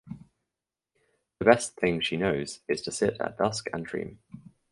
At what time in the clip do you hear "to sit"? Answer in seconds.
2.81-3.17